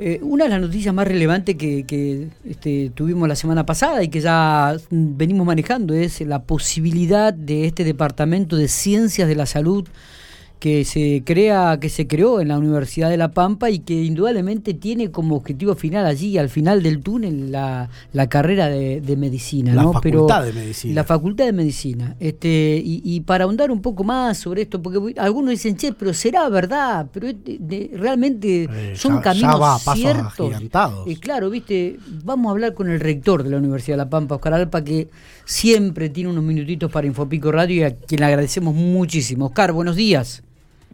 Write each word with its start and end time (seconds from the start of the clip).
Eh, 0.00 0.20
una 0.22 0.44
de 0.44 0.50
las 0.50 0.60
noticias 0.60 0.94
más 0.94 1.08
relevantes 1.08 1.56
que, 1.56 2.28
este, 2.48 2.92
tuvimos 2.94 3.28
la 3.28 3.34
semana 3.34 3.66
pasada 3.66 4.02
y 4.04 4.08
que 4.08 4.20
ya 4.20 4.76
venimos 4.90 5.44
manejando 5.44 5.92
es 5.92 6.20
la 6.20 6.42
posibilidad 6.44 7.34
de 7.34 7.66
este 7.66 7.82
Departamento 7.82 8.56
de 8.56 8.68
Ciencias 8.68 9.26
de 9.26 9.34
la 9.34 9.46
Salud 9.46 9.88
que 10.58 10.84
se 10.84 11.22
crea, 11.24 11.78
que 11.80 11.88
se 11.88 12.08
creó 12.08 12.40
en 12.40 12.48
la 12.48 12.58
Universidad 12.58 13.10
de 13.10 13.16
La 13.16 13.30
Pampa 13.30 13.70
y 13.70 13.78
que 13.78 14.02
indudablemente 14.02 14.74
tiene 14.74 15.10
como 15.10 15.36
objetivo 15.36 15.76
final 15.76 16.04
allí, 16.04 16.36
al 16.36 16.48
final 16.48 16.82
del 16.82 17.00
túnel, 17.00 17.52
la, 17.52 17.88
la 18.12 18.28
carrera 18.28 18.68
de, 18.68 19.16
medicina, 19.16 19.74
la 19.74 19.92
facultad 19.92 20.44
de 20.44 20.52
medicina. 20.52 20.94
La 20.94 21.04
facultad 21.04 21.44
de 21.44 21.52
medicina. 21.52 22.16
Este, 22.18 22.80
y, 22.84 23.20
para 23.20 23.44
ahondar 23.44 23.70
un 23.70 23.80
poco 23.80 24.02
más 24.02 24.38
sobre 24.38 24.62
esto, 24.62 24.82
porque 24.82 25.14
algunos 25.20 25.50
dicen, 25.50 25.76
che, 25.76 25.92
pero 25.92 26.12
será 26.12 26.48
verdad, 26.48 27.06
pero 27.12 27.28
realmente 27.94 28.64
eh, 28.64 28.94
son 28.96 29.20
caminos 29.20 29.82
ciertos. 29.94 30.54
Y 31.06 31.16
claro, 31.16 31.50
viste, 31.50 31.98
vamos 32.24 32.48
a 32.48 32.50
hablar 32.50 32.74
con 32.74 32.90
el 32.90 32.98
rector 32.98 33.44
de 33.44 33.50
la 33.50 33.58
Universidad 33.58 33.94
de 33.94 34.04
La 34.04 34.10
Pampa, 34.10 34.36
Oscar 34.36 34.54
Alpa, 34.54 34.82
que 34.82 35.08
siempre 35.44 36.10
tiene 36.10 36.30
unos 36.30 36.44
minutitos 36.44 36.90
para 36.90 37.06
Infopico 37.06 37.52
Radio 37.52 37.76
y 37.76 37.82
a 37.84 37.94
quien 37.94 38.20
le 38.20 38.26
agradecemos 38.26 38.74
muchísimo. 38.74 39.46
Oscar, 39.46 39.72
buenos 39.72 39.94
días. 39.94 40.42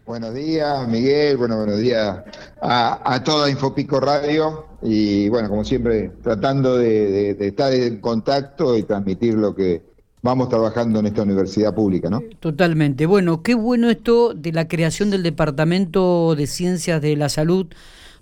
Buenos 0.05 0.35
días, 0.35 0.87
Miguel. 0.87 1.35
Bueno, 1.35 1.57
buenos 1.57 1.79
días 1.79 2.19
a, 2.61 3.23
toda 3.25 3.49
Infopico 3.49 3.99
Radio. 3.99 4.67
Y 4.83 5.29
bueno, 5.29 5.49
como 5.49 5.63
siempre, 5.65 6.11
tratando 6.21 6.77
de, 6.77 7.31
estar 7.39 7.73
en 7.73 7.99
contacto 7.99 8.77
y 8.77 8.83
transmitir 8.83 9.33
lo 9.33 9.55
que 9.55 9.81
vamos 10.21 10.49
trabajando 10.49 10.99
en 10.99 11.07
esta 11.07 11.23
universidad 11.23 11.73
pública, 11.73 12.11
¿no? 12.11 12.21
Totalmente. 12.39 13.07
Bueno, 13.07 13.41
qué 13.41 13.55
bueno 13.55 13.89
esto 13.89 14.35
de 14.35 14.51
la 14.51 14.67
creación 14.67 15.09
del 15.09 15.23
Departamento 15.23 16.35
de 16.35 16.45
Ciencias 16.45 17.01
de 17.01 17.15
la 17.15 17.29
Salud 17.29 17.65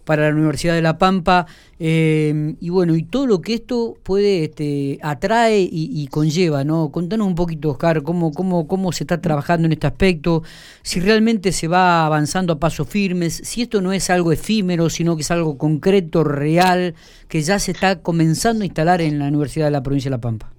para 0.04 0.30
la 0.30 0.36
Universidad 0.36 0.76
de 0.76 0.82
La 0.82 0.98
Pampa. 0.98 1.46
Eh, 1.80 2.56
y 2.60 2.70
bueno, 2.70 2.96
y 2.96 3.04
todo 3.04 3.28
lo 3.28 3.42
que 3.42 3.54
esto 3.56 3.98
puede, 4.04 4.46
este, 4.46 5.00
atrae 5.02 5.68
y, 5.70 6.08
conlleva, 6.08 6.64
¿no? 6.64 6.92
Contanos 6.92 7.28
un 7.28 7.36
poquito, 7.36 7.72
Oscar, 7.72 8.04
cómo, 8.04 8.32
cómo, 8.32 8.68
cómo 8.68 8.92
se 8.92 9.04
está 9.04 9.20
trabajando 9.22 9.66
en 9.66 9.74
este 9.74 9.88
aspecto, 9.88 10.44
si 10.82 11.00
realmente 11.00 11.52
se 11.52 11.68
va 11.68 12.06
avanzando 12.06 12.54
a 12.54 12.60
pasos 12.60 12.88
firmes, 12.88 13.42
si 13.44 13.64
esto 13.64 13.82
no 13.82 13.92
es 13.92 14.10
algo 14.10 14.32
efímero, 14.32 14.90
sino 14.90 15.16
que 15.16 15.24
es 15.24 15.32
algo 15.32 15.58
concreto, 15.58 16.24
real, 16.24 16.96
que 17.28 17.42
ya 17.42 17.60
se 17.60 17.72
está 17.72 18.02
comenzando 18.02 18.64
a 18.64 18.66
instalar 18.66 19.02
en 19.02 19.20
la 19.20 19.28
Universidad 19.28 19.66
de 19.66 19.72
la 19.72 19.84
Provincia 19.84 20.10
de 20.10 20.18
La 20.18 20.22
Pampa. 20.22 20.54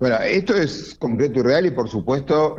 Bueno, 0.00 0.16
esto 0.18 0.54
es 0.56 0.96
concreto 0.98 1.40
y 1.40 1.42
real 1.42 1.66
y 1.66 1.70
por 1.70 1.88
supuesto 1.88 2.56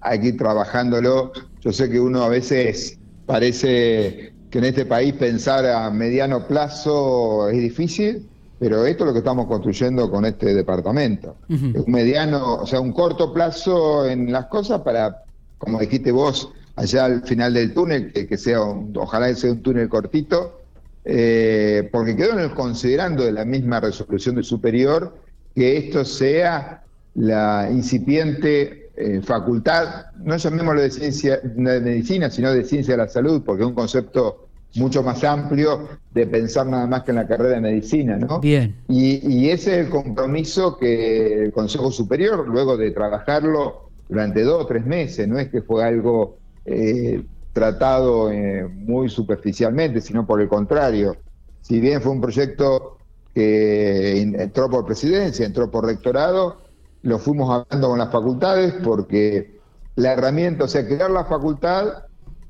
hay 0.00 0.20
que 0.20 0.26
ir 0.28 0.36
trabajándolo. 0.36 1.32
Yo 1.60 1.72
sé 1.72 1.90
que 1.90 1.98
uno 1.98 2.22
a 2.22 2.28
veces 2.28 2.98
parece 3.26 4.32
que 4.56 4.60
en 4.60 4.64
este 4.64 4.86
país 4.86 5.12
pensar 5.12 5.66
a 5.66 5.90
mediano 5.90 6.48
plazo 6.48 7.50
es 7.50 7.58
difícil, 7.58 8.26
pero 8.58 8.86
esto 8.86 9.04
es 9.04 9.08
lo 9.08 9.12
que 9.12 9.18
estamos 9.18 9.46
construyendo 9.48 10.10
con 10.10 10.24
este 10.24 10.54
departamento. 10.54 11.36
Un 11.50 11.84
mediano, 11.88 12.54
o 12.62 12.66
sea, 12.66 12.80
un 12.80 12.94
corto 12.94 13.34
plazo 13.34 14.08
en 14.08 14.32
las 14.32 14.46
cosas 14.46 14.80
para, 14.80 15.24
como 15.58 15.78
dijiste 15.78 16.10
vos, 16.10 16.48
allá 16.74 17.04
al 17.04 17.22
final 17.24 17.52
del 17.52 17.74
túnel, 17.74 18.14
que, 18.14 18.38
sea, 18.38 18.62
ojalá 18.62 19.34
sea 19.34 19.52
un 19.52 19.60
túnel 19.60 19.90
cortito, 19.90 20.62
eh, 21.04 21.86
porque 21.92 22.16
quedó 22.16 22.32
en 22.32 22.38
el 22.38 22.54
considerando 22.54 23.24
de 23.24 23.32
la 23.32 23.44
misma 23.44 23.80
resolución 23.80 24.36
del 24.36 24.44
superior 24.44 25.18
que 25.54 25.76
esto 25.76 26.02
sea 26.02 26.82
la 27.14 27.68
incipiente 27.70 28.88
eh, 28.96 29.20
facultad, 29.22 30.06
no 30.16 30.34
llamémoslo 30.34 30.80
de 30.80 30.90
ciencia 30.90 31.40
de 31.42 31.80
medicina, 31.82 32.30
sino 32.30 32.50
de 32.52 32.64
ciencia 32.64 32.94
de 32.94 33.02
la 33.02 33.08
salud, 33.08 33.42
porque 33.44 33.62
es 33.62 33.68
un 33.68 33.74
concepto 33.74 34.45
mucho 34.76 35.02
más 35.02 35.22
amplio 35.24 35.88
de 36.12 36.26
pensar 36.26 36.66
nada 36.66 36.86
más 36.86 37.02
que 37.02 37.10
en 37.10 37.16
la 37.16 37.26
carrera 37.26 37.56
de 37.56 37.60
medicina, 37.60 38.16
¿no? 38.16 38.40
Bien. 38.40 38.74
Y, 38.88 39.48
ese 39.48 39.80
es 39.80 39.86
el 39.86 39.90
compromiso 39.90 40.76
que 40.76 41.44
el 41.44 41.52
Consejo 41.52 41.90
Superior, 41.90 42.48
luego 42.48 42.76
de 42.76 42.90
trabajarlo 42.90 43.90
durante 44.08 44.42
dos 44.42 44.64
o 44.64 44.66
tres 44.66 44.84
meses, 44.86 45.26
no 45.28 45.38
es 45.38 45.48
que 45.48 45.62
fue 45.62 45.84
algo 45.84 46.38
eh, 46.64 47.22
tratado 47.52 48.30
eh, 48.30 48.66
muy 48.68 49.08
superficialmente, 49.08 50.00
sino 50.00 50.26
por 50.26 50.40
el 50.40 50.48
contrario. 50.48 51.16
Si 51.62 51.80
bien 51.80 52.00
fue 52.00 52.12
un 52.12 52.20
proyecto 52.20 52.98
que 53.34 54.22
entró 54.22 54.70
por 54.70 54.86
presidencia, 54.86 55.44
entró 55.44 55.70
por 55.70 55.84
rectorado, 55.84 56.58
lo 57.02 57.18
fuimos 57.18 57.50
hablando 57.50 57.90
con 57.90 57.98
las 57.98 58.10
facultades 58.10 58.74
porque 58.82 59.60
la 59.94 60.12
herramienta, 60.12 60.64
o 60.64 60.68
sea, 60.68 60.86
crear 60.86 61.10
la 61.10 61.24
facultad, 61.24 62.05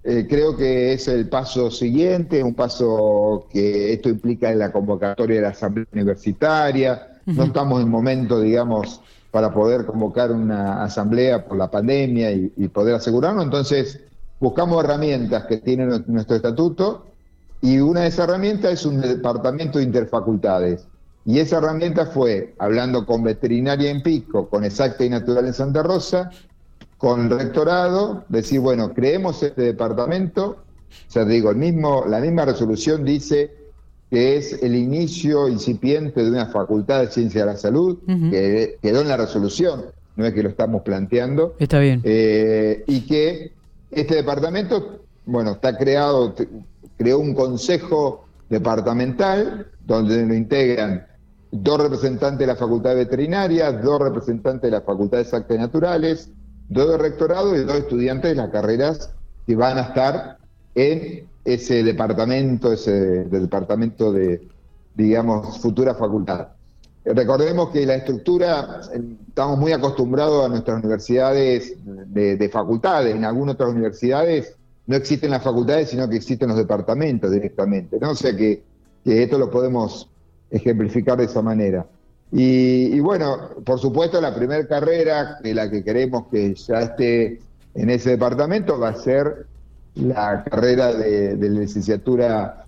eh, 0.06 0.26
creo 0.28 0.56
que 0.56 0.92
es 0.92 1.08
el 1.08 1.28
paso 1.28 1.70
siguiente, 1.70 2.42
un 2.42 2.54
paso 2.54 3.46
que 3.50 3.92
esto 3.92 4.08
implica 4.08 4.52
en 4.52 4.60
la 4.60 4.70
convocatoria 4.70 5.36
de 5.36 5.42
la 5.42 5.48
Asamblea 5.48 5.86
Universitaria. 5.92 7.20
No 7.26 7.44
estamos 7.44 7.82
en 7.82 7.88
momento, 7.88 8.40
digamos, 8.40 9.00
para 9.32 9.52
poder 9.52 9.84
convocar 9.84 10.30
una 10.30 10.84
asamblea 10.84 11.44
por 11.44 11.56
la 11.56 11.68
pandemia 11.68 12.30
y, 12.30 12.52
y 12.56 12.68
poder 12.68 12.94
asegurarnos. 12.94 13.44
Entonces, 13.44 14.00
buscamos 14.38 14.84
herramientas 14.84 15.46
que 15.46 15.56
tiene 15.56 15.86
nuestro 16.06 16.36
estatuto 16.36 17.06
y 17.60 17.80
una 17.80 18.02
de 18.02 18.08
esas 18.08 18.28
herramientas 18.28 18.74
es 18.74 18.86
un 18.86 19.00
departamento 19.00 19.78
de 19.78 19.84
interfacultades. 19.84 20.86
Y 21.24 21.40
esa 21.40 21.58
herramienta 21.58 22.06
fue, 22.06 22.54
hablando 22.60 23.04
con 23.04 23.24
veterinaria 23.24 23.90
en 23.90 24.04
Pico, 24.04 24.48
con 24.48 24.62
Exacta 24.62 25.04
y 25.04 25.10
Natural 25.10 25.46
en 25.46 25.54
Santa 25.54 25.82
Rosa, 25.82 26.30
con 26.98 27.30
rectorado, 27.30 28.24
decir, 28.28 28.60
bueno, 28.60 28.94
creemos 28.94 29.42
este 29.42 29.62
departamento, 29.62 30.64
o 31.08 31.10
sea, 31.10 31.24
digo, 31.24 31.50
el 31.50 31.56
mismo, 31.56 32.04
la 32.06 32.20
misma 32.20 32.44
resolución 32.44 33.04
dice 33.04 33.54
que 34.10 34.36
es 34.36 34.62
el 34.62 34.74
inicio 34.74 35.48
incipiente 35.48 36.22
de 36.24 36.30
una 36.30 36.46
facultad 36.46 37.00
de 37.00 37.08
ciencia 37.08 37.40
de 37.42 37.52
la 37.52 37.56
salud, 37.56 37.98
que 38.30 38.78
quedó 38.80 39.02
en 39.02 39.08
la 39.08 39.16
resolución, 39.16 39.86
no 40.14 40.24
es 40.24 40.32
que 40.32 40.42
lo 40.42 40.48
estamos 40.48 40.82
planteando. 40.82 41.56
Está 41.58 41.78
bien. 41.80 42.00
Eh, 42.04 42.84
y 42.86 43.00
que 43.02 43.52
este 43.90 44.14
departamento, 44.14 45.00
bueno, 45.26 45.52
está 45.52 45.76
creado, 45.76 46.34
creó 46.96 47.18
un 47.18 47.34
consejo 47.34 48.26
departamental 48.48 49.66
donde 49.84 50.24
lo 50.24 50.34
integran 50.34 51.06
dos 51.50 51.80
representantes 51.80 52.38
de 52.38 52.46
la 52.46 52.56
Facultad 52.56 52.90
de 52.90 52.96
Veterinaria, 52.96 53.72
dos 53.72 54.00
representantes 54.00 54.62
de 54.62 54.70
la 54.70 54.82
Facultad 54.82 55.18
de 55.18 55.22
Exactas 55.24 55.58
Naturales, 55.58 56.30
dos 56.68 56.90
de 56.90 56.98
rectorado 56.98 57.56
y 57.56 57.64
dos 57.64 57.76
estudiantes 57.76 58.30
de 58.30 58.36
las 58.36 58.50
carreras 58.50 59.10
que 59.46 59.56
van 59.56 59.78
a 59.78 59.82
estar 59.82 60.38
en 60.74 61.26
ese 61.44 61.82
departamento, 61.82 62.72
ese 62.72 63.24
departamento 63.24 64.12
de, 64.12 64.46
digamos, 64.94 65.58
futura 65.58 65.94
facultad. 65.94 66.48
Recordemos 67.04 67.70
que 67.70 67.86
la 67.86 67.94
estructura, 67.94 68.80
estamos 69.28 69.58
muy 69.58 69.72
acostumbrados 69.72 70.44
a 70.44 70.48
nuestras 70.48 70.82
universidades 70.82 71.76
de, 71.84 72.48
facultades, 72.52 73.14
en 73.14 73.24
algunas 73.24 73.54
otras 73.54 73.70
universidades 73.70 74.56
no 74.88 74.96
existen 74.96 75.30
las 75.30 75.42
facultades, 75.42 75.90
sino 75.90 76.08
que 76.08 76.16
existen 76.16 76.48
los 76.48 76.56
departamentos 76.56 77.30
directamente, 77.30 77.98
¿no? 78.00 78.10
O 78.10 78.14
sea 78.14 78.36
que, 78.36 78.62
que 79.04 79.22
esto 79.22 79.36
lo 79.36 79.50
podemos 79.50 80.08
ejemplificar 80.50 81.18
de 81.18 81.24
esa 81.24 81.42
manera. 81.42 81.86
Y, 82.32 82.98
bueno, 83.00 83.50
por 83.64 83.78
supuesto, 83.78 84.20
la 84.20 84.34
primera 84.34 84.66
carrera 84.66 85.38
de 85.42 85.54
la 85.54 85.70
que 85.70 85.84
queremos 85.84 86.26
que 86.30 86.54
ya 86.54 86.80
esté 86.80 87.40
en 87.74 87.90
ese 87.90 88.10
departamento 88.10 88.78
va 88.78 88.88
a 88.90 88.94
ser 88.94 89.46
la 89.94 90.42
carrera 90.44 90.92
de, 90.92 91.36
licenciatura 91.48 92.64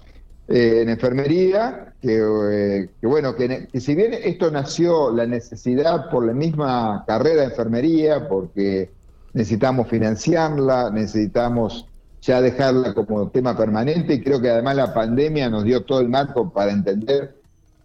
eh, 0.47 0.81
en 0.83 0.89
enfermería, 0.89 1.93
que, 2.01 2.21
eh, 2.53 2.89
bueno, 3.03 3.35
que, 3.35 3.69
si 3.75 3.95
bien 3.95 4.15
esto 4.15 4.51
nació 4.51 5.11
la 5.13 5.27
necesidad 5.27 6.09
por 6.09 6.25
la 6.25 6.33
misma 6.33 7.05
carrera 7.07 7.43
de 7.43 7.49
enfermería, 7.49 8.29
porque 8.29 8.91
necesitamos 9.35 9.89
financiarla, 9.89 10.91
necesitamos 10.91 11.87
ya 12.21 12.41
dejarla 12.41 12.95
como 12.95 13.29
tema 13.29 13.57
permanente 13.57 14.15
y 14.15 14.23
creo 14.23 14.41
que 14.41 14.51
además 14.51 14.77
la 14.77 14.95
pandemia 14.95 15.49
nos 15.51 15.65
dio 15.65 15.85
todo 15.85 16.01
el 16.01 16.09
marco 16.09 16.51
para 16.51 16.73
entender 16.73 17.38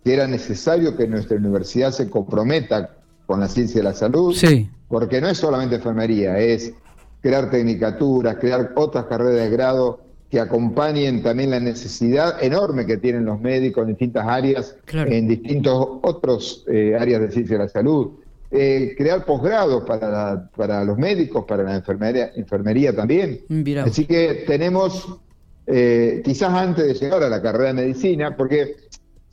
que 0.04 0.14
era 0.14 0.28
necesario 0.28 0.96
que 0.96 1.08
nuestra 1.08 1.38
universidad 1.38 1.92
se 1.92 2.10
comprometa 2.10 2.98
con 3.26 3.40
la 3.40 3.48
ciencia 3.48 3.82
de 3.82 3.84
la 3.84 3.94
salud, 3.94 4.36
sí. 4.36 4.70
porque 4.88 5.22
no 5.22 5.30
es 5.30 5.38
solamente 5.38 5.76
enfermería, 5.76 6.38
es 6.40 6.74
crear 7.22 7.50
tecnicaturas, 7.50 8.36
crear 8.36 8.74
otras 8.76 9.06
carreras 9.06 9.36
de 9.36 9.50
grado 9.50 10.02
que 10.30 10.40
acompañen 10.40 11.22
también 11.22 11.52
la 11.52 11.60
necesidad 11.60 12.44
enorme 12.44 12.86
que 12.86 12.98
tienen 12.98 13.24
los 13.24 13.40
médicos 13.40 13.84
en 13.84 13.90
distintas 13.90 14.28
áreas, 14.28 14.76
en 14.92 15.28
distintos 15.28 16.00
otros 16.02 16.66
eh, 16.68 16.98
áreas 17.00 17.22
de 17.22 17.32
ciencia 17.32 17.58
de 17.58 17.64
la 17.64 17.70
salud. 17.70 18.14
Eh, 18.50 18.96
crear 18.98 19.26
posgrados 19.26 19.84
para, 19.84 20.50
para 20.56 20.84
los 20.84 20.98
médicos, 20.98 21.46
para 21.46 21.64
la 21.64 21.76
enfermería, 21.76 22.32
enfermería 22.36 22.96
también. 22.96 23.42
Así 23.84 24.06
que 24.06 24.44
tenemos, 24.48 25.20
eh, 25.68 26.22
quizás 26.26 26.50
antes 26.50 26.88
de 26.88 26.94
llegar 26.94 27.24
a 27.24 27.30
la 27.30 27.42
carrera 27.42 27.68
de 27.68 27.74
medicina, 27.74 28.36
porque 28.36 28.76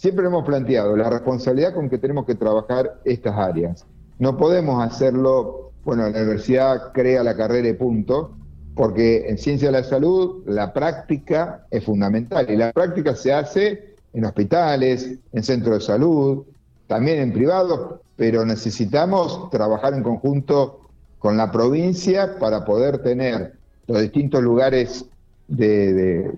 siempre 0.00 0.26
hemos 0.26 0.46
planteado 0.46 0.96
la 0.96 1.10
responsabilidad 1.10 1.74
con 1.74 1.90
que 1.90 1.98
tenemos 1.98 2.24
que 2.24 2.34
trabajar 2.34 3.02
estas 3.04 3.36
áreas. 3.36 3.86
No 4.18 4.38
podemos 4.38 4.82
hacerlo, 4.82 5.72
bueno, 5.84 6.08
la 6.08 6.20
universidad 6.20 6.92
crea 6.94 7.22
la 7.22 7.36
carrera 7.36 7.68
y 7.68 7.74
punto, 7.74 8.34
porque 8.74 9.28
en 9.28 9.36
ciencia 9.36 9.68
de 9.68 9.72
la 9.72 9.84
salud 9.84 10.42
la 10.46 10.72
práctica 10.72 11.66
es 11.70 11.84
fundamental 11.84 12.48
y 12.48 12.56
la 12.56 12.72
práctica 12.72 13.14
se 13.14 13.30
hace 13.34 13.94
en 14.14 14.24
hospitales, 14.24 15.18
en 15.34 15.42
centros 15.42 15.80
de 15.80 15.84
salud, 15.84 16.44
también 16.86 17.18
en 17.18 17.34
privados, 17.34 18.00
pero 18.16 18.46
necesitamos 18.46 19.50
trabajar 19.50 19.92
en 19.92 20.02
conjunto 20.02 20.80
con 21.18 21.36
la 21.36 21.52
provincia 21.52 22.38
para 22.38 22.64
poder 22.64 23.02
tener 23.02 23.52
los 23.86 24.00
distintos 24.00 24.42
lugares 24.42 25.04
de, 25.46 26.32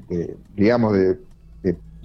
digamos, 0.56 0.94
de, 0.94 1.16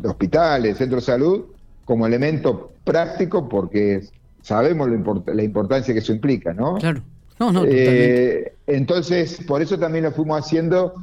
hospitales, 0.03 0.77
centros 0.77 1.05
de 1.05 1.11
salud, 1.13 1.45
como 1.85 2.05
elemento 2.05 2.73
práctico, 2.83 3.47
porque 3.47 4.03
sabemos 4.41 4.89
la 5.25 5.43
importancia 5.43 5.93
que 5.93 5.99
eso 5.99 6.13
implica, 6.13 6.53
¿no? 6.53 6.75
Claro. 6.75 7.01
No, 7.39 7.51
no, 7.51 7.65
eh, 7.67 8.53
entonces, 8.65 9.41
por 9.47 9.61
eso 9.61 9.77
también 9.77 10.05
lo 10.05 10.11
fuimos 10.11 10.43
haciendo 10.43 10.93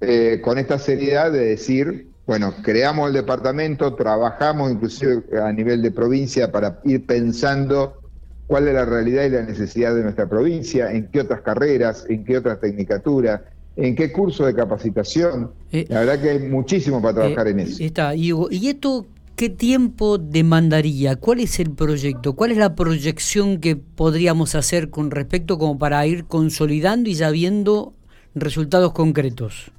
eh, 0.00 0.40
con 0.42 0.58
esta 0.58 0.78
seriedad 0.78 1.30
de 1.30 1.46
decir, 1.46 2.08
bueno, 2.26 2.52
creamos 2.62 3.08
el 3.08 3.14
departamento, 3.14 3.94
trabajamos 3.94 4.72
inclusive 4.72 5.22
a 5.40 5.52
nivel 5.52 5.82
de 5.82 5.92
provincia 5.92 6.50
para 6.50 6.80
ir 6.84 7.06
pensando 7.06 8.00
cuál 8.48 8.66
es 8.66 8.74
la 8.74 8.84
realidad 8.84 9.24
y 9.24 9.30
la 9.30 9.42
necesidad 9.42 9.94
de 9.94 10.02
nuestra 10.02 10.28
provincia, 10.28 10.90
en 10.90 11.08
qué 11.08 11.20
otras 11.20 11.42
carreras, 11.42 12.04
en 12.08 12.24
qué 12.24 12.38
otras 12.38 12.60
tecnicaturas, 12.60 13.42
en 13.76 13.94
qué 13.94 14.12
curso 14.12 14.46
de 14.46 14.54
capacitación. 14.54 15.50
Eh, 15.70 15.86
la 15.88 16.00
verdad 16.00 16.20
que 16.20 16.30
hay 16.30 16.38
muchísimo 16.40 17.00
para 17.00 17.14
trabajar 17.14 17.48
en 17.48 17.60
eso. 17.60 17.82
Está, 17.82 18.14
y, 18.14 18.32
y 18.50 18.68
esto 18.68 19.06
¿Qué 19.36 19.50
tiempo 19.50 20.16
demandaría? 20.16 21.16
¿Cuál 21.16 21.40
es 21.40 21.60
el 21.60 21.70
proyecto? 21.70 22.32
¿Cuál 22.32 22.52
es 22.52 22.56
la 22.56 22.74
proyección 22.74 23.60
que 23.60 23.76
podríamos 23.76 24.54
hacer 24.54 24.88
con 24.88 25.10
respecto 25.10 25.58
como 25.58 25.78
para 25.78 26.06
ir 26.06 26.24
consolidando 26.24 27.10
y 27.10 27.14
ya 27.14 27.28
viendo 27.28 27.92
resultados 28.34 28.94
concretos? 28.94 29.70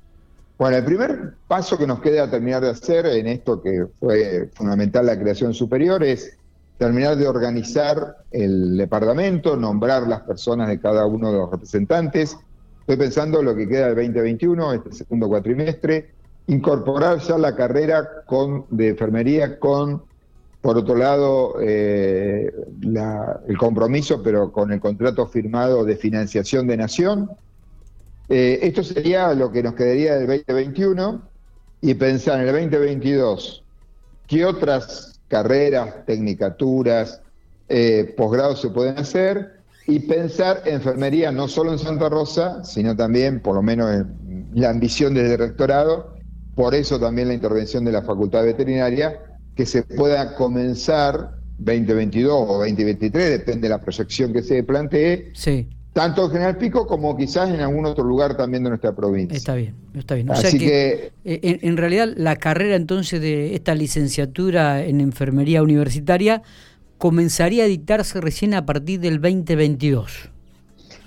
Bueno, 0.59 0.77
el 0.77 0.85
primer 0.85 1.33
paso 1.47 1.75
que 1.75 1.87
nos 1.87 2.01
queda 2.01 2.29
terminar 2.29 2.61
de 2.61 2.69
hacer 2.69 3.07
en 3.07 3.25
esto 3.25 3.59
que 3.59 3.87
fue 3.99 4.47
fundamental 4.53 5.07
la 5.07 5.19
creación 5.19 5.55
superior 5.55 6.03
es 6.03 6.37
terminar 6.77 7.17
de 7.17 7.27
organizar 7.27 8.17
el 8.29 8.77
departamento, 8.77 9.57
nombrar 9.57 10.03
las 10.03 10.21
personas 10.21 10.67
de 10.67 10.79
cada 10.79 11.07
uno 11.07 11.31
de 11.31 11.37
los 11.39 11.49
representantes. 11.49 12.37
Estoy 12.87 13.05
pensando 13.05 13.43
lo 13.43 13.53
que 13.53 13.67
queda 13.67 13.87
del 13.87 13.95
2021, 13.95 14.73
este 14.75 14.93
segundo 14.93 15.27
cuatrimestre, 15.27 16.09
incorporar 16.47 17.19
ya 17.19 17.37
la 17.37 17.53
carrera 17.53 18.23
de 18.69 18.87
enfermería 18.87 19.59
con, 19.59 20.03
por 20.61 20.77
otro 20.77 20.95
lado, 20.95 21.57
eh, 21.59 22.49
el 23.45 23.57
compromiso, 23.57 24.23
pero 24.23 24.53
con 24.53 24.71
el 24.71 24.79
contrato 24.79 25.27
firmado 25.27 25.83
de 25.83 25.97
financiación 25.97 26.65
de 26.65 26.77
nación. 26.77 27.29
Eh, 28.29 28.59
esto 28.61 28.85
sería 28.85 29.33
lo 29.33 29.51
que 29.51 29.63
nos 29.63 29.73
quedaría 29.73 30.15
del 30.15 30.27
2021 30.27 31.21
y 31.81 31.93
pensar 31.95 32.39
en 32.39 32.47
el 32.47 32.69
2022 32.69 33.65
qué 34.27 34.45
otras 34.45 35.19
carreras, 35.27 36.05
tecnicaturas, 36.05 37.21
eh, 37.67 38.13
posgrados 38.15 38.61
se 38.61 38.69
pueden 38.69 38.97
hacer 38.97 39.56
y 39.87 39.99
pensar 39.99 40.63
enfermería 40.65 41.31
no 41.31 41.47
solo 41.47 41.71
en 41.71 41.79
Santa 41.79 42.09
Rosa, 42.09 42.63
sino 42.63 42.95
también, 42.95 43.39
por 43.39 43.55
lo 43.55 43.63
menos 43.63 43.89
en 43.95 44.49
la 44.53 44.69
ambición 44.69 45.13
del 45.13 45.37
rectorado, 45.37 46.17
por 46.55 46.75
eso 46.75 46.99
también 46.99 47.29
la 47.29 47.33
intervención 47.33 47.85
de 47.85 47.93
la 47.93 48.01
Facultad 48.01 48.43
Veterinaria, 48.43 49.21
que 49.55 49.65
se 49.65 49.83
pueda 49.83 50.35
comenzar 50.35 51.37
2022 51.59 52.33
o 52.33 52.57
2023, 52.59 53.29
depende 53.29 53.61
de 53.61 53.69
la 53.69 53.79
proyección 53.79 54.33
que 54.33 54.43
se 54.43 54.61
plantee, 54.63 55.31
sí. 55.33 55.69
tanto 55.93 56.25
en 56.25 56.31
General 56.31 56.57
Pico 56.57 56.85
como 56.85 57.15
quizás 57.15 57.49
en 57.49 57.61
algún 57.61 57.85
otro 57.85 58.03
lugar 58.03 58.35
también 58.35 58.63
de 58.63 58.69
nuestra 58.69 58.93
provincia. 58.93 59.37
Está 59.37 59.55
bien, 59.55 59.73
está 59.95 60.15
bien. 60.15 60.29
Así 60.29 60.59
que, 60.59 61.13
eh, 61.23 61.59
en, 61.61 61.77
realidad 61.77 62.09
la 62.17 62.35
carrera 62.35 62.75
entonces 62.75 63.21
de 63.21 63.55
esta 63.55 63.73
licenciatura 63.73 64.83
en 64.83 64.99
enfermería 64.99 65.63
universitaria 65.63 66.43
comenzaría 66.97 67.63
a 67.63 67.67
dictarse 67.67 68.21
recién 68.21 68.53
a 68.53 68.65
partir 68.65 68.99
del 68.99 69.21
2022. 69.21 70.29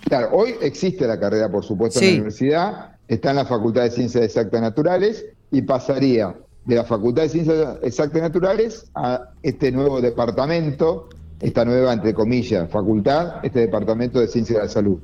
Claro, 0.04 0.30
hoy 0.32 0.54
existe 0.62 1.06
la 1.06 1.18
carrera, 1.18 1.50
por 1.50 1.64
supuesto, 1.64 2.00
en 2.00 2.06
la 2.06 2.12
universidad, 2.12 2.96
está 3.08 3.30
en 3.30 3.36
la 3.36 3.44
Facultad 3.44 3.82
de 3.82 3.90
Ciencias 3.90 4.24
Exactas 4.24 4.60
Naturales, 4.60 5.26
y 5.50 5.62
pasaría 5.62 6.34
de 6.64 6.74
la 6.74 6.84
Facultad 6.84 7.22
de 7.22 7.28
Ciencias 7.28 7.78
Exactas 7.82 8.18
y 8.18 8.22
Naturales 8.22 8.90
a 8.94 9.30
este 9.42 9.72
nuevo 9.72 10.00
departamento, 10.00 11.08
esta 11.40 11.64
nueva, 11.64 11.92
entre 11.92 12.14
comillas, 12.14 12.70
facultad, 12.70 13.44
este 13.44 13.60
departamento 13.60 14.20
de 14.20 14.28
Ciencias 14.28 14.58
de 14.58 14.66
la 14.66 14.70
Salud. 14.70 14.98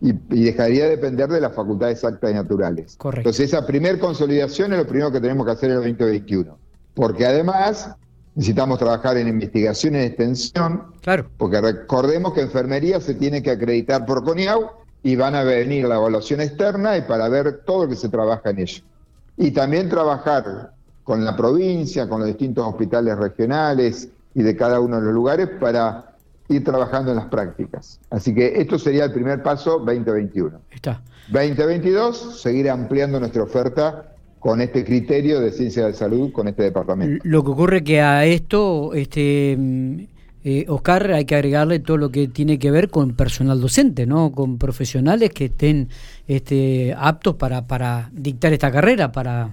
Y, 0.00 0.12
dejaría 0.12 0.84
de 0.84 0.90
depender 0.90 1.28
de 1.28 1.40
la 1.40 1.50
Facultad 1.50 1.86
de 1.86 1.92
Exactas 1.92 2.30
y 2.30 2.34
Naturales. 2.34 2.96
Correcto. 2.96 3.20
Entonces, 3.20 3.52
esa 3.52 3.64
primer 3.64 4.00
consolidación 4.00 4.72
es 4.72 4.78
lo 4.78 4.86
primero 4.86 5.12
que 5.12 5.20
tenemos 5.20 5.46
que 5.46 5.52
hacer 5.52 5.70
en 5.70 5.76
el 5.76 5.96
2021. 5.96 6.58
Porque 6.94 7.24
además 7.24 7.94
necesitamos 8.34 8.78
trabajar 8.78 9.16
en 9.16 9.28
investigación 9.28 9.94
y 9.94 9.98
extensión. 9.98 10.84
Claro. 11.02 11.28
Porque 11.36 11.60
recordemos 11.60 12.32
que 12.32 12.40
enfermería 12.42 13.00
se 13.00 13.14
tiene 13.14 13.42
que 13.42 13.50
acreditar 13.50 14.06
por 14.06 14.24
CONIAU 14.24 14.70
y 15.02 15.16
van 15.16 15.34
a 15.34 15.42
venir 15.42 15.86
la 15.86 15.96
evaluación 15.96 16.40
externa 16.40 16.96
y 16.96 17.02
para 17.02 17.28
ver 17.28 17.62
todo 17.64 17.84
lo 17.84 17.90
que 17.90 17.96
se 17.96 18.08
trabaja 18.08 18.50
en 18.50 18.60
ello 18.60 18.82
y 19.36 19.50
también 19.50 19.88
trabajar 19.88 20.72
con 21.04 21.24
la 21.24 21.36
provincia, 21.36 22.08
con 22.08 22.20
los 22.20 22.28
distintos 22.28 22.66
hospitales 22.66 23.16
regionales 23.18 24.08
y 24.34 24.42
de 24.42 24.56
cada 24.56 24.80
uno 24.80 24.96
de 25.00 25.06
los 25.06 25.14
lugares 25.14 25.48
para 25.60 26.14
ir 26.48 26.64
trabajando 26.64 27.10
en 27.10 27.16
las 27.16 27.26
prácticas. 27.26 27.98
Así 28.10 28.34
que 28.34 28.60
esto 28.60 28.78
sería 28.78 29.04
el 29.04 29.12
primer 29.12 29.42
paso 29.42 29.78
2021. 29.80 30.60
Está. 30.70 31.02
2022, 31.28 32.40
seguir 32.40 32.70
ampliando 32.70 33.18
nuestra 33.18 33.42
oferta 33.42 34.11
con 34.42 34.60
este 34.60 34.84
criterio 34.84 35.38
de 35.38 35.52
ciencia 35.52 35.86
de 35.86 35.94
salud, 35.94 36.32
con 36.32 36.48
este 36.48 36.64
departamento. 36.64 37.22
Lo 37.24 37.44
que 37.44 37.50
ocurre 37.52 37.84
que 37.84 38.00
a 38.00 38.24
esto, 38.24 38.92
este, 38.92 39.56
eh, 40.42 40.64
Oscar, 40.66 41.12
hay 41.12 41.24
que 41.26 41.36
agregarle 41.36 41.78
todo 41.78 41.96
lo 41.96 42.10
que 42.10 42.26
tiene 42.26 42.58
que 42.58 42.72
ver 42.72 42.90
con 42.90 43.14
personal 43.14 43.60
docente, 43.60 44.04
¿no? 44.04 44.32
Con 44.32 44.58
profesionales 44.58 45.30
que 45.30 45.44
estén 45.44 45.90
este, 46.26 46.92
aptos 46.98 47.36
para, 47.36 47.68
para 47.68 48.10
dictar 48.12 48.52
esta 48.52 48.72
carrera, 48.72 49.12
para... 49.12 49.50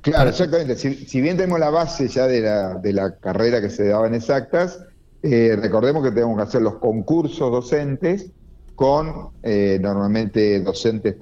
Claro, 0.00 0.30
exactamente. 0.30 0.76
Si, 0.76 1.20
bien 1.20 1.36
tenemos 1.36 1.60
la 1.60 1.68
base 1.68 2.08
ya 2.08 2.26
de 2.26 2.40
la, 2.40 2.76
de 2.76 2.94
la 2.94 3.14
carrera 3.14 3.60
que 3.60 3.68
se 3.68 3.88
daba 3.88 4.06
en 4.06 4.14
exactas, 4.14 4.80
eh, 5.22 5.54
recordemos 5.60 6.02
que 6.02 6.12
tenemos 6.12 6.38
que 6.38 6.44
hacer 6.44 6.62
los 6.62 6.76
concursos 6.76 7.52
docentes 7.52 8.30
con 8.74 9.32
eh, 9.42 9.78
normalmente 9.82 10.60
docentes 10.60 11.16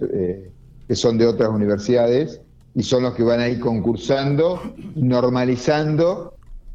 que 0.86 0.94
son 0.94 1.18
de 1.18 1.26
otras 1.26 1.48
universidades 1.48 2.42
y 2.76 2.82
son 2.82 3.04
los 3.04 3.14
que 3.14 3.22
van 3.22 3.40
a 3.40 3.48
ir 3.48 3.58
concursando, 3.58 4.60
normalizando, 4.94 6.34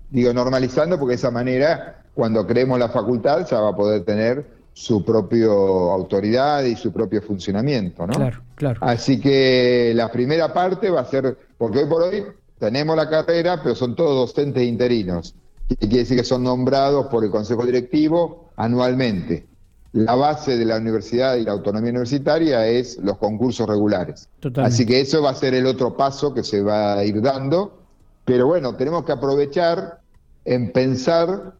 digo 0.09 0.33
normalizando 0.33 0.98
porque 0.98 1.12
de 1.12 1.17
esa 1.17 1.29
manera 1.29 2.03
cuando 2.15 2.46
creemos 2.48 2.79
la 2.79 2.89
facultad 2.89 3.48
ya 3.48 3.60
va 3.62 3.70
a 3.70 3.75
poder 3.75 4.03
tener 4.03 4.43
su 4.74 5.05
propia 5.05 5.46
autoridad 5.46 6.63
y 6.63 6.75
su 6.75 6.91
propio 6.91 7.22
funcionamiento, 7.22 8.08
¿no? 8.08 8.13
Claro, 8.13 8.41
claro. 8.55 8.79
Así 8.81 9.20
que 9.20 9.91
la 9.93 10.12
primera 10.12 10.51
parte 10.51 10.89
va 10.89 11.01
a 11.01 11.05
ser, 11.05 11.38
porque 11.58 11.79
hoy 11.79 11.86
por 11.86 12.01
hoy 12.01 12.24
tenemos 12.58 12.96
la 12.96 13.08
carrera, 13.08 13.62
pero 13.62 13.75
son 13.75 13.96
todos 13.96 14.34
docentes 14.34 14.63
interinos. 14.63 15.36
Quiere 15.67 15.98
decir 15.98 16.17
que 16.17 16.24
son 16.24 16.43
nombrados 16.43 17.08
por 17.08 17.24
el 17.24 17.29
Consejo 17.29 17.63
Directivo 17.63 18.50
anualmente. 18.55 19.46
La 19.93 20.15
base 20.15 20.57
de 20.57 20.63
la 20.63 20.77
universidad 20.77 21.36
y 21.36 21.43
la 21.43 21.51
autonomía 21.51 21.89
universitaria 21.91 22.65
es 22.65 22.98
los 23.03 23.17
concursos 23.17 23.67
regulares. 23.67 24.29
Totalmente. 24.39 24.74
Así 24.74 24.86
que 24.86 25.01
eso 25.01 25.21
va 25.21 25.31
a 25.31 25.36
ser 25.36 25.53
el 25.53 25.65
otro 25.65 25.98
paso 25.98 26.33
que 26.33 26.43
se 26.43 26.62
va 26.62 26.93
a 26.93 27.03
ir 27.03 27.21
dando. 27.21 27.77
Pero 28.24 28.48
bueno, 28.48 28.75
tenemos 28.75 29.03
que 29.03 29.12
aprovechar 29.12 30.00
en 30.45 30.71
pensar 30.71 31.53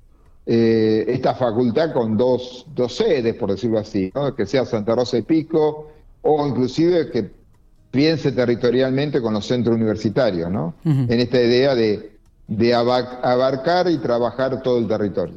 eh, 0.46 1.06
esta 1.08 1.36
facultad 1.36 1.94
con 1.94 2.18
dos, 2.18 2.66
dos 2.74 2.96
sedes, 2.96 3.36
por 3.36 3.52
decirlo 3.52 3.80
así, 3.80 4.12
que 4.38 4.46
sea 4.46 4.66
Santa 4.66 4.96
Rosa 4.96 5.18
y 5.18 5.24
Pico, 5.24 5.92
o 6.22 6.48
inclusive 6.48 7.12
que 7.12 7.30
piense 7.92 8.32
territorialmente 8.32 9.22
con 9.22 9.34
los 9.34 9.46
centros 9.46 9.76
universitarios, 9.76 10.50
¿no? 10.50 10.76
En 10.86 11.20
esta 11.20 11.42
idea 11.42 11.76
de, 11.76 12.18
de 12.48 12.74
abarcar 12.74 13.90
y 13.90 13.98
trabajar 13.98 14.62
todo 14.62 14.78
el 14.78 14.88
territorio. 14.88 15.36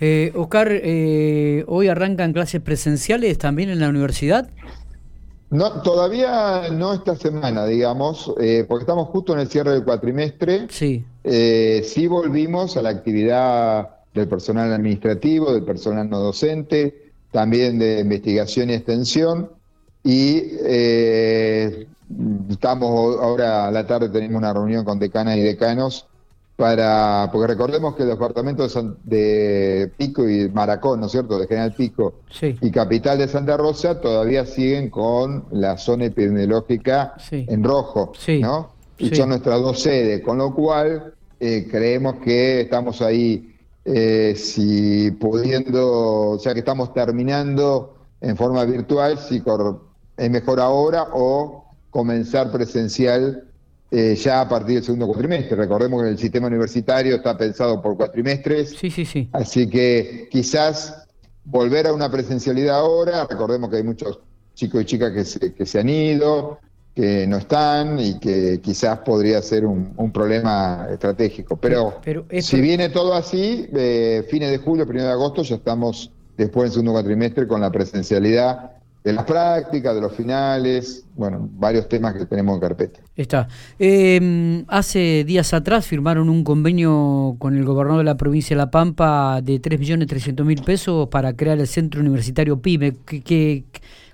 Eh, 0.00 0.32
Oscar, 0.34 0.68
eh, 0.70 1.64
¿hoy 1.68 1.88
arrancan 1.88 2.32
clases 2.32 2.60
presenciales 2.60 3.38
también 3.38 3.70
en 3.70 3.80
la 3.80 3.88
universidad? 3.88 4.48
No, 5.50 5.80
todavía 5.82 6.68
no 6.72 6.92
esta 6.92 7.16
semana, 7.16 7.66
digamos, 7.66 8.32
eh, 8.40 8.64
porque 8.68 8.82
estamos 8.82 9.08
justo 9.08 9.32
en 9.32 9.40
el 9.40 9.48
cierre 9.48 9.72
del 9.72 9.84
cuatrimestre. 9.84 10.66
Sí. 10.68 11.04
sí 11.22 12.06
volvimos 12.08 12.76
a 12.76 12.82
la 12.82 12.90
actividad 12.90 13.90
del 14.12 14.28
personal 14.28 14.72
administrativo, 14.72 15.52
del 15.52 15.62
personal 15.62 16.10
no 16.10 16.18
docente, 16.18 17.12
también 17.30 17.78
de 17.78 18.00
investigación 18.00 18.70
y 18.70 18.74
extensión. 18.74 19.50
Y 20.02 20.42
eh, 20.64 21.86
estamos 22.48 23.20
ahora 23.20 23.66
a 23.66 23.70
la 23.70 23.86
tarde 23.86 24.08
tenemos 24.08 24.38
una 24.38 24.52
reunión 24.52 24.84
con 24.84 24.98
decanas 24.98 25.36
y 25.36 25.42
decanos 25.42 26.06
para, 26.56 27.28
porque 27.30 27.48
recordemos 27.48 27.94
que 27.94 28.04
los 28.04 28.14
departamentos 28.14 28.78
de 29.04 29.92
Pico 29.96 30.28
y 30.28 30.48
Maracón, 30.48 31.00
¿no 31.00 31.06
es 31.06 31.12
cierto?, 31.12 31.38
de 31.38 31.46
General 31.46 31.74
Pico 31.74 32.20
y 32.40 32.70
Capital 32.70 33.18
de 33.18 33.28
Santa 33.28 33.58
Rosa 33.58 34.00
todavía 34.00 34.46
siguen 34.46 34.88
con 34.88 35.44
la 35.50 35.76
zona 35.76 36.06
epidemiológica 36.06 37.14
en 37.30 37.62
rojo, 37.62 38.12
¿no? 38.40 38.70
Y 38.98 39.14
son 39.14 39.28
nuestras 39.28 39.60
dos 39.60 39.82
sedes, 39.82 40.22
con 40.22 40.38
lo 40.38 40.54
cual 40.54 41.12
eh, 41.38 41.68
creemos 41.70 42.16
que 42.24 42.62
estamos 42.62 43.02
ahí, 43.02 43.54
eh, 43.84 44.32
si 44.34 45.10
pudiendo, 45.10 46.38
ya 46.42 46.54
que 46.54 46.60
estamos 46.60 46.94
terminando 46.94 47.96
en 48.22 48.34
forma 48.34 48.64
virtual, 48.64 49.18
si 49.18 49.42
es 50.16 50.30
mejor 50.30 50.60
ahora 50.60 51.08
o 51.12 51.66
comenzar 51.90 52.50
presencial 52.50 53.45
eh, 53.98 54.14
ya 54.14 54.42
a 54.42 54.48
partir 54.48 54.74
del 54.74 54.84
segundo 54.84 55.06
cuatrimestre. 55.06 55.56
Recordemos 55.56 56.02
que 56.02 56.10
el 56.10 56.18
sistema 56.18 56.48
universitario 56.48 57.16
está 57.16 57.34
pensado 57.34 57.80
por 57.80 57.96
cuatrimestres. 57.96 58.76
Sí, 58.76 58.90
sí, 58.90 59.06
sí. 59.06 59.30
Así 59.32 59.70
que 59.70 60.28
quizás 60.30 61.06
volver 61.44 61.86
a 61.86 61.94
una 61.94 62.10
presencialidad 62.10 62.76
ahora, 62.80 63.26
recordemos 63.26 63.70
que 63.70 63.76
hay 63.76 63.82
muchos 63.84 64.20
chicos 64.52 64.82
y 64.82 64.84
chicas 64.84 65.12
que 65.12 65.24
se, 65.24 65.54
que 65.54 65.64
se 65.64 65.80
han 65.80 65.88
ido, 65.88 66.58
que 66.94 67.26
no 67.26 67.38
están 67.38 67.98
y 67.98 68.18
que 68.18 68.60
quizás 68.62 68.98
podría 68.98 69.40
ser 69.40 69.64
un, 69.64 70.12
problema 70.12 70.88
estratégico. 70.92 71.56
Pero, 71.56 71.98
si 72.40 72.60
viene 72.60 72.90
todo 72.90 73.14
así, 73.14 73.66
eh, 73.74 74.26
fines 74.28 74.50
de 74.50 74.58
julio, 74.58 74.86
primero 74.86 75.06
de 75.06 75.12
agosto, 75.14 75.42
ya 75.42 75.56
estamos 75.56 76.12
después 76.36 76.64
del 76.64 76.72
segundo 76.72 76.92
cuatrimestre 76.92 77.48
con 77.48 77.62
la 77.62 77.72
presencialidad 77.72 78.75
de 79.06 79.12
las 79.12 79.24
prácticas, 79.24 79.94
de 79.94 80.00
los 80.00 80.12
finales, 80.16 81.04
bueno, 81.14 81.48
varios 81.52 81.88
temas 81.88 82.12
que 82.14 82.26
tenemos 82.26 82.56
en 82.56 82.60
carpeta. 82.60 82.98
Está. 83.14 83.46
Eh, 83.78 84.64
hace 84.66 85.22
días 85.22 85.54
atrás 85.54 85.86
firmaron 85.86 86.28
un 86.28 86.42
convenio 86.42 87.36
con 87.38 87.56
el 87.56 87.64
gobernador 87.64 88.00
de 88.00 88.04
la 88.04 88.16
provincia 88.16 88.56
de 88.56 88.58
La 88.58 88.72
Pampa 88.72 89.40
de 89.42 89.62
3.300.000 89.62 90.64
pesos 90.64 91.08
para 91.08 91.34
crear 91.34 91.56
el 91.60 91.68
Centro 91.68 92.00
Universitario 92.00 92.60
PYME. 92.60 92.96
Que, 93.04 93.62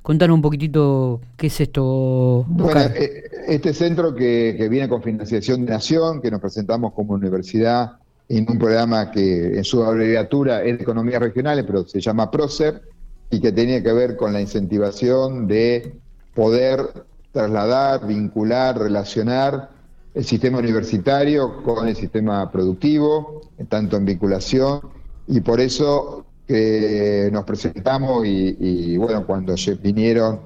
contanos 0.03 0.35
un 0.35 0.43
poquitito 0.43 1.23
qué 1.39 1.47
es 1.47 1.59
esto. 1.59 2.45
Bueno, 2.49 2.81
eh, 2.95 3.31
este 3.49 3.73
centro 3.73 4.15
que, 4.15 4.57
que 4.59 4.69
viene 4.69 4.91
con 4.91 5.03
financiación 5.03 5.65
de 5.65 5.73
Nación, 5.73 6.21
que 6.21 6.31
nos 6.31 6.43
presentamos 6.43 6.93
como 6.93 7.15
universidad 7.15 7.93
en 8.29 8.45
un 8.47 8.59
programa 8.59 9.11
que 9.11 9.57
en 9.57 9.65
su 9.65 9.83
abreviatura 9.83 10.63
es 10.63 10.77
de 10.77 10.83
economías 10.83 11.23
regionales, 11.23 11.65
pero 11.67 11.89
se 11.89 11.99
llama 11.99 12.31
PROCER, 12.31 12.92
y 13.33 13.41
que 13.41 13.51
tenía 13.51 13.83
que 13.83 13.93
ver 13.95 14.17
con 14.17 14.35
la 14.35 14.43
incentivación 14.43 15.49
de 15.49 15.95
poder 16.35 17.07
trasladar, 17.33 18.07
vincular, 18.07 18.79
relacionar 18.79 19.71
el 20.15 20.23
sistema 20.23 20.59
universitario 20.59 21.63
con 21.63 21.89
el 21.89 21.97
sistema 21.97 22.53
productivo, 22.53 23.41
tanto 23.71 23.97
en 23.97 24.05
vinculación, 24.05 24.81
y 25.27 25.41
por 25.41 25.61
eso 25.63 26.27
que 26.47 27.31
nos 27.33 27.45
presentamos 27.45 28.27
y, 28.27 28.99
bueno, 28.99 29.27
cuando 29.27 29.55
vinieron 29.81 30.41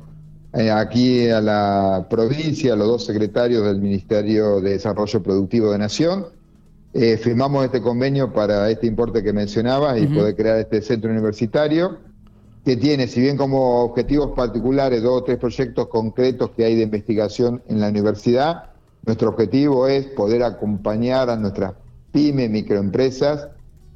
eh, 0.52 0.70
aquí 0.70 1.28
a 1.28 1.40
la 1.40 2.06
provincia 2.08 2.76
los 2.76 2.86
dos 2.86 3.04
secretarios 3.04 3.64
del 3.64 3.80
Ministerio 3.80 4.60
de 4.60 4.70
Desarrollo 4.70 5.20
Productivo 5.24 5.72
de 5.72 5.78
Nación, 5.78 6.26
eh, 6.94 7.16
firmamos 7.16 7.64
este 7.64 7.80
convenio 7.80 8.32
para 8.32 8.70
este 8.70 8.86
importe 8.86 9.24
que 9.24 9.32
mencionaba 9.32 9.98
y 9.98 10.06
poder 10.06 10.36
crear 10.36 10.60
este 10.60 10.80
centro 10.82 11.10
universitario 11.10 11.98
que 12.66 12.76
tiene, 12.76 13.06
si 13.06 13.20
bien 13.20 13.36
como 13.36 13.84
objetivos 13.84 14.32
particulares, 14.34 15.00
dos 15.00 15.20
o 15.20 15.22
tres 15.22 15.38
proyectos 15.38 15.86
concretos 15.86 16.50
que 16.50 16.64
hay 16.64 16.74
de 16.74 16.82
investigación 16.82 17.62
en 17.68 17.80
la 17.80 17.90
universidad, 17.90 18.70
nuestro 19.04 19.28
objetivo 19.28 19.86
es 19.86 20.06
poder 20.06 20.42
acompañar 20.42 21.30
a 21.30 21.36
nuestras 21.36 21.74
pymes, 22.10 22.50
microempresas, 22.50 23.46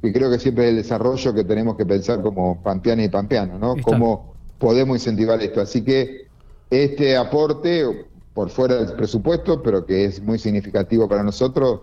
que 0.01 0.13
creo 0.13 0.31
que 0.31 0.39
siempre 0.39 0.63
es 0.63 0.69
el 0.69 0.77
desarrollo 0.77 1.33
que 1.33 1.43
tenemos 1.43 1.75
que 1.75 1.85
pensar 1.85 2.21
como 2.21 2.63
pampeanos 2.63 3.07
y 3.07 3.09
pampeanos, 3.09 3.59
¿no? 3.59 3.75
Cómo 3.83 4.35
podemos 4.57 4.95
incentivar 4.95 5.41
esto. 5.41 5.59
Así 5.59 5.83
que 5.83 6.27
este 6.69 7.17
aporte, 7.17 8.05
por 8.33 8.49
fuera 8.51 8.75
del 8.75 8.93
presupuesto, 8.95 9.61
pero 9.61 9.85
que 9.85 10.05
es 10.05 10.23
muy 10.23 10.39
significativo 10.39 11.09
para 11.09 11.23
nosotros, 11.23 11.81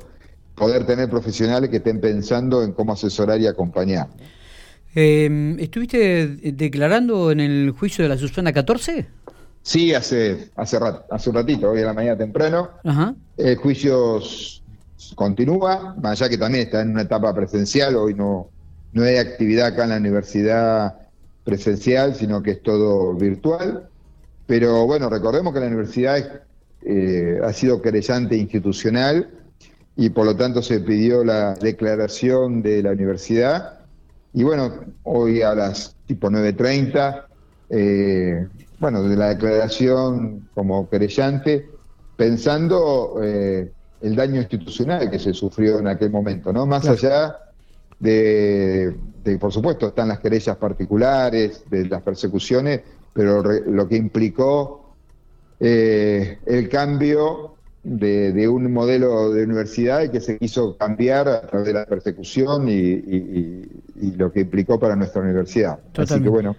poder 0.54 0.86
tener 0.86 1.10
profesionales 1.10 1.68
que 1.68 1.76
estén 1.76 2.00
pensando 2.00 2.62
en 2.62 2.72
cómo 2.72 2.94
asesorar 2.94 3.38
y 3.42 3.46
acompañar. 3.46 4.08
Eh, 4.94 5.56
¿Estuviste 5.58 6.26
declarando 6.52 7.30
en 7.30 7.40
el 7.40 7.70
juicio 7.70 8.04
de 8.04 8.08
la 8.08 8.16
Susana 8.16 8.52
14? 8.52 9.06
Sí, 9.62 9.92
hace, 9.92 10.50
hace, 10.56 10.78
hace 11.10 11.30
un 11.30 11.36
ratito, 11.36 11.70
hoy 11.70 11.82
a 11.82 11.86
la 11.86 11.92
mañana 11.92 12.16
temprano. 12.16 12.70
El 13.36 13.56
juicio 13.56 14.20
continúa, 15.14 15.94
más 16.00 16.20
allá 16.20 16.30
que 16.30 16.38
también 16.38 16.64
está 16.64 16.80
en 16.80 16.90
una 16.90 17.02
etapa 17.02 17.34
presencial, 17.34 17.96
hoy 17.96 18.14
no, 18.14 18.48
no 18.92 19.02
hay 19.02 19.16
actividad 19.16 19.68
acá 19.68 19.84
en 19.84 19.90
la 19.90 19.96
universidad 19.98 20.94
presencial, 21.44 22.14
sino 22.14 22.42
que 22.42 22.52
es 22.52 22.62
todo 22.62 23.14
virtual. 23.14 23.88
Pero 24.46 24.86
bueno, 24.86 25.10
recordemos 25.10 25.52
que 25.52 25.60
la 25.60 25.66
universidad 25.66 26.42
eh, 26.82 27.38
ha 27.44 27.52
sido 27.52 27.82
querellante 27.82 28.36
institucional 28.36 29.30
y 29.96 30.10
por 30.10 30.24
lo 30.24 30.36
tanto 30.36 30.62
se 30.62 30.80
pidió 30.80 31.24
la 31.24 31.54
declaración 31.54 32.62
de 32.62 32.82
la 32.82 32.92
universidad 32.92 33.77
y 34.32 34.42
bueno, 34.42 34.72
hoy 35.04 35.42
a 35.42 35.54
las 35.54 35.96
tipo 36.06 36.30
9.30, 36.30 37.24
eh, 37.70 38.46
bueno, 38.78 39.02
de 39.02 39.16
la 39.16 39.28
declaración 39.30 40.48
como 40.54 40.88
querellante, 40.88 41.68
pensando 42.16 43.20
eh, 43.22 43.70
el 44.00 44.16
daño 44.16 44.36
institucional 44.36 45.10
que 45.10 45.18
se 45.18 45.34
sufrió 45.34 45.78
en 45.78 45.88
aquel 45.88 46.10
momento, 46.10 46.52
¿no? 46.52 46.66
Más 46.66 46.86
allá 46.88 47.36
de, 47.98 48.94
por 49.40 49.52
supuesto, 49.52 49.88
están 49.88 50.08
las 50.08 50.20
querellas 50.20 50.56
particulares, 50.56 51.64
de 51.68 51.86
las 51.86 52.02
persecuciones, 52.02 52.82
pero 53.12 53.42
lo 53.42 53.88
que 53.88 53.96
implicó 53.96 54.94
eh, 55.58 56.38
el 56.46 56.68
cambio 56.68 57.57
de, 57.82 58.48
un 58.48 58.72
modelo 58.72 59.32
de 59.32 59.44
universidad 59.44 60.10
que 60.10 60.20
se 60.20 60.38
quiso 60.38 60.76
cambiar 60.76 61.28
a 61.28 61.42
través 61.42 61.66
de 61.66 61.72
la 61.74 61.86
persecución 61.86 62.68
y, 62.68 63.62
lo 64.16 64.32
que 64.32 64.40
implicó 64.40 64.78
para 64.78 64.96
nuestra 64.96 65.22
universidad. 65.22 65.78
Así 65.96 66.20
que 66.20 66.28
bueno, 66.28 66.56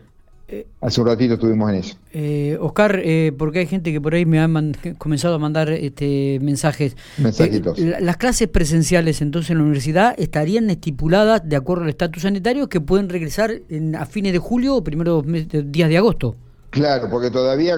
eh, 0.52 0.66
hace 0.82 1.00
un 1.00 1.08
ratito 1.08 1.36
estuvimos 1.36 1.70
en 1.70 1.76
eso. 1.76 1.96
Eh, 2.12 2.58
Oscar, 2.60 3.00
eh, 3.04 3.32
porque 3.38 3.60
hay 3.60 3.68
gente 3.68 3.92
que 3.92 4.02
por 4.02 4.16
ahí 4.16 4.26
me 4.26 4.40
ha 4.40 4.50
comenzado 4.98 5.36
a 5.36 5.40
mandar 5.40 5.70
este 5.70 6.40
mensajes. 6.42 6.98
Mensajitos. 7.20 7.78
las 7.78 8.18
clases 8.18 8.48
presenciales 8.48 9.22
entonces 9.22 9.52
en 9.52 9.58
la 9.58 9.64
universidad 9.64 10.16
estarían 10.18 10.68
estipuladas 10.72 11.48
de 11.48 11.56
acuerdo 11.56 11.84
al 11.84 11.90
estatus 11.90 12.24
sanitario 12.24 12.68
que 12.68 12.82
pueden 12.82 13.10
regresar 13.10 13.52
a 13.98 14.06
fines 14.08 14.34
de 14.34 14.40
julio 14.40 14.76
o 14.76 14.84
primeros 14.84 15.24
días 15.26 15.90
de 15.90 15.98
agosto. 15.98 16.36
Claro, 16.72 17.10
porque 17.12 17.30
todavía, 17.30 17.76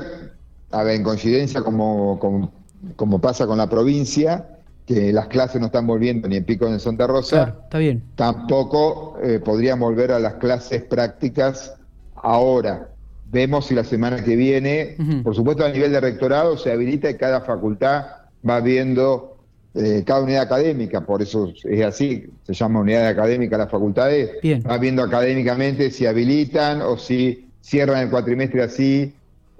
a 0.71 0.83
ver, 0.83 0.95
en 0.95 1.03
coincidencia 1.03 1.61
como, 1.63 2.19
como 2.19 2.53
como 2.95 3.19
pasa 3.19 3.47
con 3.47 3.57
la 3.57 3.69
provincia, 3.69 4.47
que 4.85 5.13
las 5.13 5.27
clases 5.27 5.59
no 5.61 5.67
están 5.67 5.87
volviendo 5.87 6.27
ni 6.27 6.37
en 6.37 6.45
Pico 6.45 6.65
ni 6.65 6.73
en 6.73 6.79
Santa 6.79 7.07
Rosa, 7.07 7.55
está 7.63 7.77
bien. 7.77 8.03
tampoco 8.15 9.17
eh, 9.21 9.39
podrían 9.39 9.79
volver 9.79 10.11
a 10.11 10.19
las 10.19 10.35
clases 10.35 10.83
prácticas 10.83 11.75
ahora. 12.15 12.89
Vemos 13.31 13.67
si 13.67 13.75
la 13.75 13.85
semana 13.85 14.23
que 14.23 14.35
viene, 14.35 14.97
por 15.23 15.33
supuesto 15.35 15.63
a 15.63 15.69
nivel 15.69 15.91
de 15.91 16.01
rectorado, 16.01 16.57
se 16.57 16.71
habilita 16.71 17.09
y 17.09 17.15
cada 17.15 17.41
facultad 17.41 18.05
va 18.47 18.59
viendo 18.59 19.37
eh, 19.73 20.03
cada 20.05 20.23
unidad 20.23 20.41
académica, 20.41 21.05
por 21.05 21.21
eso 21.21 21.53
es 21.63 21.85
así, 21.85 22.25
se 22.43 22.53
llama 22.53 22.81
unidad 22.81 23.07
académica 23.07 23.57
las 23.57 23.71
facultades, 23.71 24.31
va 24.69 24.77
viendo 24.77 25.01
académicamente 25.01 25.91
si 25.91 26.05
habilitan 26.05 26.81
o 26.81 26.97
si 26.97 27.47
cierran 27.61 28.01
el 28.01 28.09
cuatrimestre 28.09 28.63
así 28.63 29.13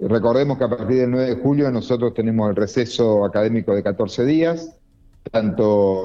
Recordemos 0.08 0.58
que 0.58 0.64
a 0.64 0.68
partir 0.68 0.98
del 0.98 1.10
9 1.10 1.26
de 1.26 1.36
julio 1.36 1.70
nosotros 1.70 2.12
tenemos 2.14 2.50
el 2.50 2.56
receso 2.56 3.24
académico 3.24 3.74
de 3.74 3.82
14 3.82 4.24
días, 4.24 4.70
tanto 5.30 5.64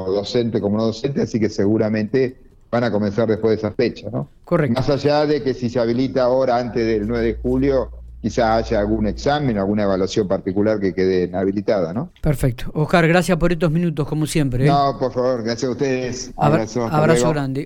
docente 0.10 0.62
como 0.62 0.78
no 0.78 0.86
docente, 0.86 1.22
así 1.22 1.40
que 1.40 1.50
seguramente 1.50 2.38
van 2.70 2.84
a 2.84 2.92
comenzar 2.92 3.28
después 3.28 3.52
de 3.52 3.68
esa 3.68 3.72
fecha, 3.72 4.10
¿no? 4.12 4.30
Correcto. 4.44 4.80
Más 4.80 4.90
allá 4.90 5.26
de 5.26 5.42
que 5.42 5.54
si 5.54 5.70
se 5.70 5.80
habilita 5.80 6.24
ahora 6.24 6.58
antes 6.58 6.86
del 6.86 7.08
9 7.08 7.26
de 7.26 7.34
julio, 7.36 7.90
quizá 8.22 8.58
haya 8.58 8.80
algún 8.80 9.08
examen, 9.08 9.58
alguna 9.58 9.84
evaluación 9.84 10.28
particular 10.28 10.80
que 10.80 10.94
quede 10.94 11.36
habilitada, 11.36 11.94
¿no? 11.94 12.12
Perfecto. 12.22 12.70
Oscar, 12.74 13.08
gracias 13.08 13.38
por 13.38 13.52
estos 13.52 13.72
minutos, 13.72 14.08
como 14.08 14.26
siempre. 14.26 14.66
¿eh? 14.66 14.68
No, 14.68 14.98
por 15.00 15.14
favor, 15.14 15.44
gracias 15.44 15.70
a 15.70 15.72
ustedes. 15.72 16.32
abrazo. 16.36 16.88
Abrazo 16.88 17.30
grande. 17.30 17.66